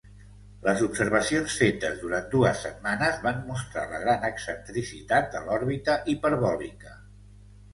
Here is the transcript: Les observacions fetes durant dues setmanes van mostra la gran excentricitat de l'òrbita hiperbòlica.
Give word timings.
Les 0.67 0.79
observacions 0.85 1.57
fetes 1.59 1.99
durant 2.05 2.31
dues 2.31 2.63
setmanes 2.67 3.21
van 3.27 3.45
mostra 3.51 3.83
la 3.93 4.01
gran 4.07 4.27
excentricitat 4.31 5.31
de 5.37 5.43
l'òrbita 5.45 5.99
hiperbòlica. 6.15 6.99